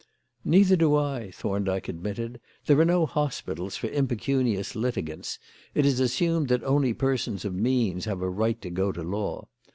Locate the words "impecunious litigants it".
3.89-5.85